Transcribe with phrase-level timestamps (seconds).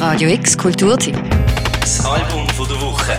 [0.00, 1.14] Radio X Kulturtipp.
[1.78, 3.12] Das Album von der Woche.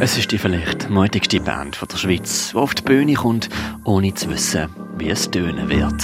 [0.00, 3.48] Es ist die vielleicht mutigste Band von der Schweiz, die auf die Bühne kommt,
[3.84, 5.94] ohne zu wissen, wie es tönen wird.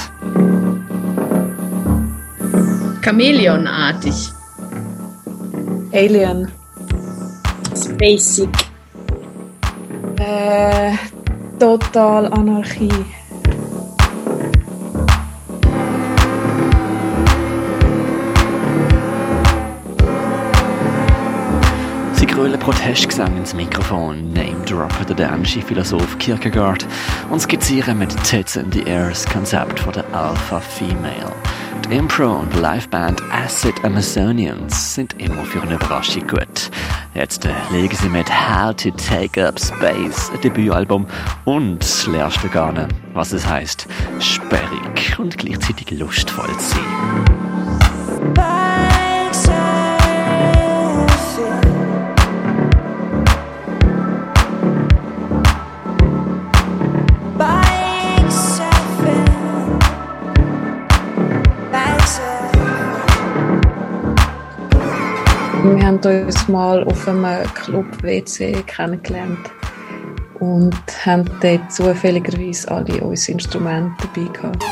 [3.02, 4.14] Chamäleonartig.
[5.92, 6.52] Alien.
[7.98, 8.48] Basic.
[10.20, 10.92] Äh,
[11.62, 12.90] total Anarchie.
[22.14, 26.84] Sie grölen Protestgesang ins Mikrofon, name-droppen den dänischen Philosoph Kierkegaard
[27.30, 31.32] und skizzieren mit Tits in the Air das Konzept von der Alpha Female.
[31.84, 36.72] Die Impro- und Liveband Acid Amazonians sind immer für eine Überraschung gut.
[37.14, 41.06] Jetzt äh, legen sie mit How to Take Up Space ein Debütalbum
[41.44, 43.86] und lernst du gar nicht, was es heißt,
[44.18, 46.82] sperrig und gleichzeitig lustvoll zu sein.
[65.64, 69.38] Wir haben uns mal auf einem Club-WC kennengelernt
[70.40, 70.74] und
[71.06, 74.64] haben dort zufälligerweise alle unsere Instrumente dabei gehabt.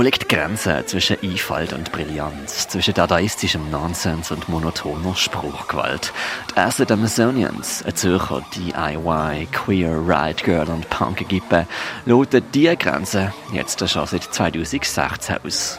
[0.00, 6.14] Wo liegt die Grenze zwischen Einfalt und Brillanz, zwischen dadaistischem Nonsens und monotoner Spruchgewalt?
[6.50, 11.66] Die Acid Amazonians, ein Zürcher DIY, Queer, Ride Girl und Punk-Equipe,
[12.06, 15.04] loten diese Grenze jetzt schon seit 2016
[15.44, 15.78] aus.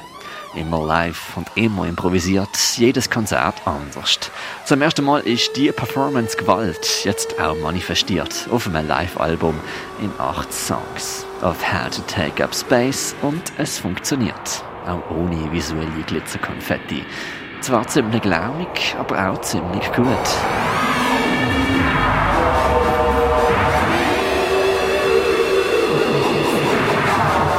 [0.54, 4.20] Immer live und immer improvisiert, jedes Konzert anders.
[4.66, 9.60] Zum ersten Mal ist die Performance Gewalt jetzt auch manifestiert auf einem Live-Album
[10.00, 11.26] in acht Songs.
[11.44, 14.64] Of How to Take Up Space und es funktioniert.
[14.86, 17.04] Auch ohne visuelle Glitzerkonfetti.
[17.62, 20.06] Zwar ziemlich laumig, aber auch ziemlich gut.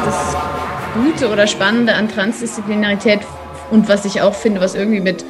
[0.04, 0.36] Das
[0.94, 3.20] Gute oder Spannende an Transdisziplinarität
[3.70, 5.24] und was ich auch finde, was irgendwie mit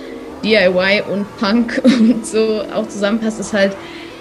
[0.45, 3.75] DIY und Punk und so auch zusammenpasst, ist halt,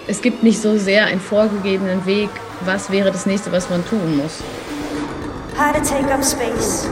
[0.07, 2.29] es gibt nicht so sehr einen vorgegebenen Weg,
[2.65, 4.43] was wäre das nächste, was man tun muss.
[5.57, 6.87] How to take up space.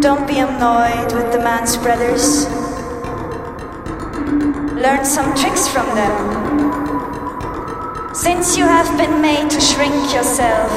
[0.00, 2.48] Don't be annoyed with the man's brothers.
[4.74, 6.14] Learn some tricks from them.
[8.14, 10.70] Since you have been made to shrink yourself,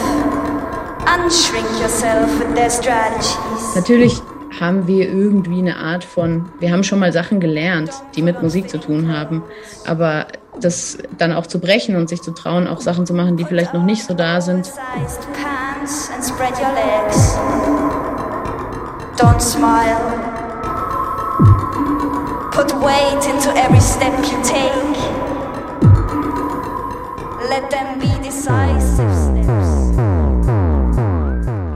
[1.05, 3.75] unshrink yourself with their strategies.
[3.75, 4.21] Natürlich
[4.59, 8.69] haben wir irgendwie eine Art von, wir haben schon mal Sachen gelernt, die mit Musik
[8.69, 9.43] zu tun haben,
[9.85, 10.27] aber
[10.59, 13.73] das dann auch zu brechen und sich zu trauen, auch Sachen zu machen, die vielleicht
[13.73, 14.71] noch nicht so da sind.
[19.15, 19.97] Don't smile.
[22.51, 24.97] Put weight into every step you take.
[27.49, 29.52] Let them be decisive steps.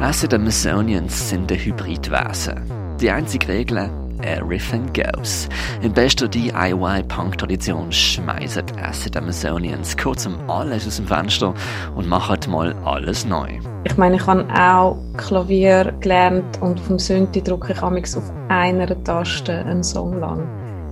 [0.08, 2.62] Acid Amazonians sind ein Hybridwesen.
[3.02, 3.90] Die einzige Regel,
[4.22, 5.50] everything goes.
[5.82, 11.54] In bester DIY-Punk-Tradition schmeißen Acid Amazonians kurzum alles aus dem Fenster
[11.94, 13.60] und machen mal alles neu.
[13.84, 18.88] Ich meine, ich habe auch Klavier gelernt und vom Synthi drücke ich amigs auf einer
[19.04, 20.48] Taste einen Song lang.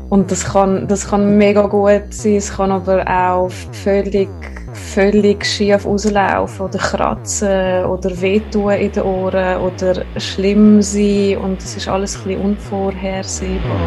[0.10, 4.28] Und das kann, das kann mega gut sein, es kann aber auch völlig,
[4.76, 11.78] völlig schief rauslaufen oder kratzen oder wehtun in den Ohren oder schlimm sein und es
[11.78, 13.80] ist alles ein bisschen unvorhersehbar.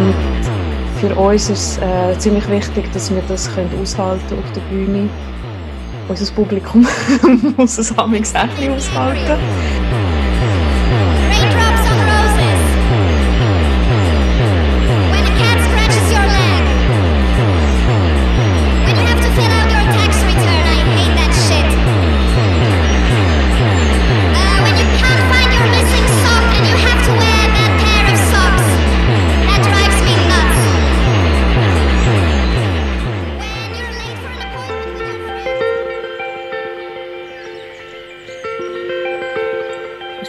[0.00, 4.62] Und für uns ist es äh, ziemlich wichtig, dass wir das können aushalten auf der
[4.62, 5.08] Bühne.
[6.08, 6.86] Unser Publikum
[7.56, 9.97] muss es amigs auch ein bisschen aushalten.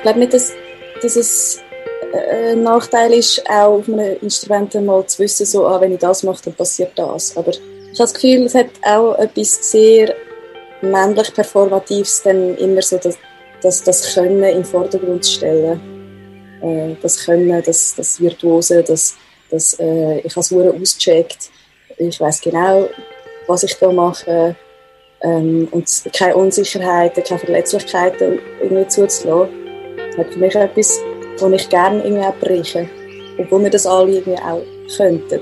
[0.09, 0.53] Glaube nicht, dass,
[1.01, 1.61] dass es
[2.13, 5.99] äh, ein Nachteil ist, auch auf einem Instrument mal zu wissen, so, ah, wenn ich
[5.99, 7.37] das mache, dann passiert das.
[7.37, 10.15] Aber ich habe das Gefühl, es hat auch etwas sehr
[10.81, 13.17] männlich Performatives, dann immer so das,
[13.61, 15.79] das, das Können den Vordergrund zu stellen.
[16.61, 19.15] Äh, das Können, das, das Virtuose, das,
[19.51, 21.51] das, äh, ich habe es ausgecheckt.
[21.97, 22.87] Ich weiß genau,
[23.47, 24.55] was ich da mache.
[25.21, 29.58] Ähm, und keine Unsicherheiten, keine Verletzlichkeiten irgendwie zuzulassen.
[30.09, 30.99] Das hat für mich etwas,
[31.39, 32.89] was ich gerne irgendwie auch breche.
[33.37, 34.61] Obwohl wir das alle irgendwie auch
[34.95, 35.41] könnten.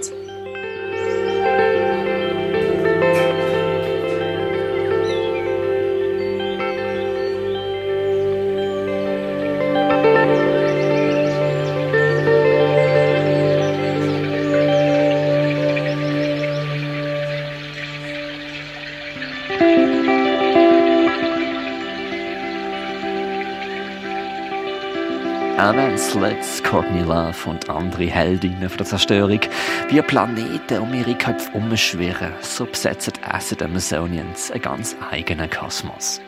[25.77, 29.41] Alan Slits, Courtney Love und andere Heldinnen von der Zerstörung
[29.89, 36.19] wie Planeten um ihre Köpfe umschwirren, so besetzen Acid Amazonians einen ganz eigenen Kosmos.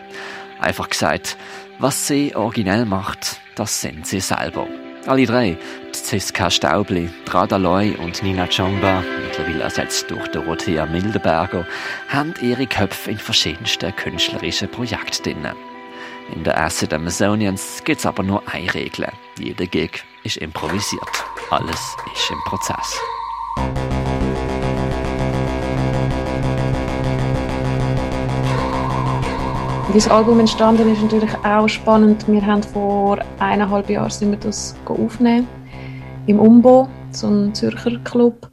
[0.59, 1.35] Einfach gesagt,
[1.79, 4.67] was sie originell macht, das sind sie selber.
[5.07, 5.57] Alle drei,
[5.93, 11.65] Ziska Staubli, Rada Loy und Nina Chongba, mittlerweile ersetzt durch Dorothea Mildenberger,
[12.09, 15.68] haben ihre Köpfe in verschiedensten künstlerischen Projekten drin.
[16.35, 19.07] In der Acid Amazonians gibt es aber nur eine Regel.
[19.39, 21.01] Jeder Gig ist improvisiert.
[21.49, 22.99] Alles ist im Prozess.
[29.87, 32.27] Wie das Album entstanden ist, natürlich auch spannend.
[32.27, 35.47] Wir haben vor eineinhalb Jahren sind wir das aufnehmen
[36.27, 38.51] im Umbo, so ein Zürcher Club.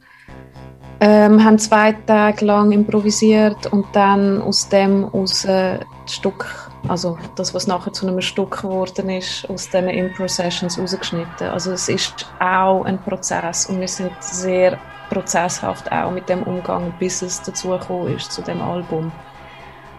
[0.99, 5.77] Ähm, haben zwei Tage lang improvisiert und dann aus dem aus äh,
[6.07, 11.47] Stück, also das, was nachher zu einem Stück geworden ist, aus diesen Impro-Sessions rausgeschnitten.
[11.47, 14.77] Also es ist auch ein Prozess und wir sind sehr
[15.09, 17.73] prozesshaft auch mit dem Umgang, bis es dazu
[18.07, 19.11] ist zu dem Album.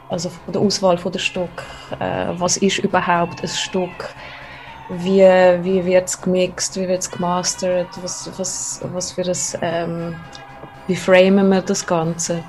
[0.08, 1.64] Also von der Auswahl von der Stück,
[1.98, 4.14] äh, was ist überhaupt ein Stück,
[4.88, 10.16] wie, wie wird es gemixt, wie wird es gemastert, was, was, was für ein, ähm,
[10.86, 12.42] wie framen wir das Ganze.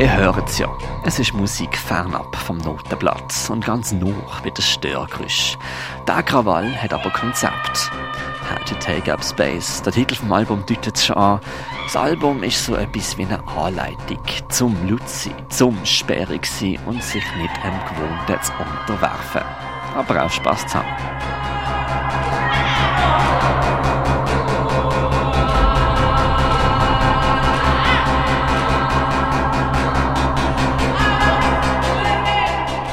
[0.00, 0.74] Ihr hört es ja.
[1.04, 5.58] Es ist Musik fernab vom Notenblatt und ganz nur wie das Störgeräusch.
[6.08, 7.90] Der Krawall hat aber Konzept.
[8.50, 11.40] How to Take Up Space, der Titel vom Album deutet es schon an.
[11.84, 17.24] Das Album ist so etwas wie eine Anleitung zum Luzi, zum sperrig sein und sich
[17.36, 19.42] nicht dem Gewohnten zu unterwerfen.
[19.94, 21.39] Aber auch Spaß zu haben.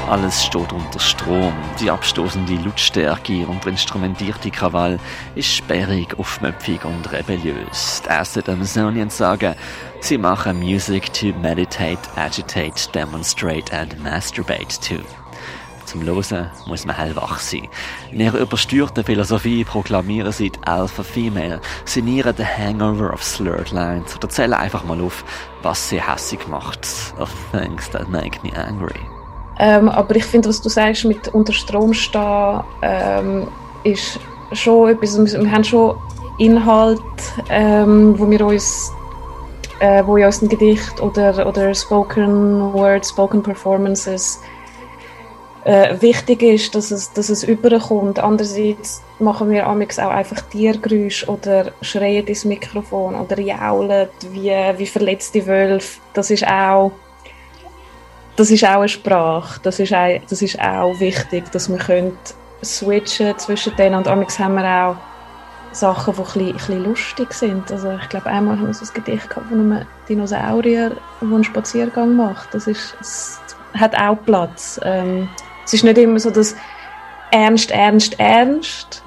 [0.07, 1.53] Alles steht unter Strom.
[1.81, 4.99] Die abstoßende Lautstärke und der instrumentierte Krawall
[5.35, 8.01] ist sperrig, aufmüpfig und rebelliös.
[8.05, 9.55] Die Acid Amazonians sagen,
[9.99, 15.03] sie machen Music to meditate, agitate, demonstrate and masturbate to.
[15.83, 17.67] Zum Losen muss man hellwach sein.
[18.09, 24.15] In ihrer übersteuerten Philosophie proklamieren sie die Alpha Female, sinnieren den Hangover of Slurred Lines
[24.15, 25.25] oder zählen einfach mal auf,
[25.63, 26.87] was sie hässig macht.
[27.19, 29.16] Of things that make me angry.
[29.59, 33.47] Ähm, aber ich finde, was du sagst mit unter Strom stehen, ähm,
[33.83, 34.19] ist
[34.53, 35.95] schon etwas, wir haben schon
[36.37, 37.01] Inhalt,
[37.49, 38.91] ähm, wo wir uns
[39.79, 44.41] äh, wo in unseren Gedicht oder, oder Spoken Word, Spoken Performances
[45.65, 48.19] äh, wichtig ist, dass es, dass es überkommt.
[48.19, 54.85] Andererseits machen wir amigs auch einfach Tiergeräusche oder schreien ins Mikrofon oder jaulen wie, wie
[54.85, 55.99] verletzte Wölfe.
[56.13, 56.91] Das ist auch
[58.37, 59.59] das ist auch eine Sprache.
[59.63, 62.17] Das ist auch, das ist auch wichtig, dass wir können
[62.63, 63.95] switchen zwischen denen.
[63.95, 64.95] Und amigs haben wir auch
[65.73, 67.71] Sachen, die ein bisschen, ein bisschen lustig sind.
[67.71, 71.43] Also ich glaube, einmal haben wir so ein Gedicht gehabt von einem Dinosaurier, der einen
[71.43, 72.53] Spaziergang macht.
[72.53, 73.41] Das, ist, das
[73.73, 74.79] hat auch Platz.
[74.83, 75.27] Ähm,
[75.65, 76.55] es ist nicht immer so das
[77.31, 79.03] ernst, ernst, ernst.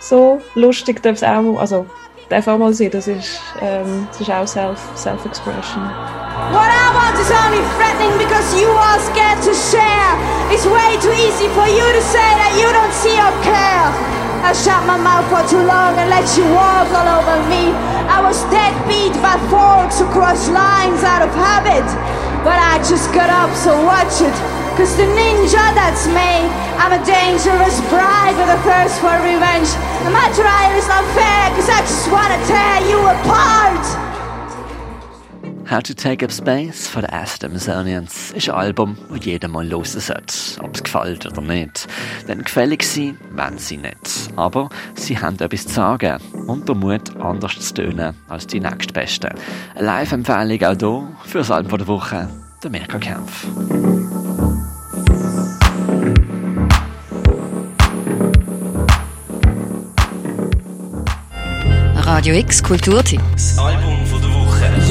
[0.00, 1.86] So lustig darf es auch, also
[2.28, 2.90] auch mal sein.
[2.90, 5.90] Das ist, ähm, das ist auch Self, Self-Expression.
[6.50, 10.10] What I want is only threatening because you are scared to share.
[10.50, 13.86] It's way too easy for you to say that you don't see or care.
[14.42, 17.70] I shut my mouth for too long and let you walk all over me.
[18.10, 21.86] I was dead beat by forks across lines out of habit.
[22.42, 24.34] But I just got up, so watch it.
[24.74, 26.42] Cause the ninja that's me,
[26.80, 29.70] I'm a dangerous bride with a thirst for revenge.
[30.02, 34.01] And my trial is not fair, cause I just wanna tear you apart.
[35.72, 38.06] How to Take Up Space von den Aston ist ein
[38.50, 41.88] Album, das jeder mal hören sollte, ob es gefällt oder nicht.
[42.28, 43.96] Denn gefällig sein, wenn sie nicht.
[44.36, 49.30] Aber sie haben etwas zu sagen und der Mut, anders zu tönen als die nächstbesten.
[49.74, 52.28] Eine Live-Empfehlung auch hier für das Album der Woche,
[52.62, 53.46] der Mirka Kempf.
[61.96, 63.22] Radio X Kulturtipp.
[63.32, 64.01] Das Album.